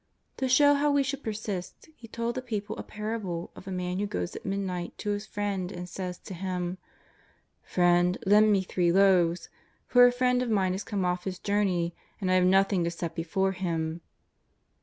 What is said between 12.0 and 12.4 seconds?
and I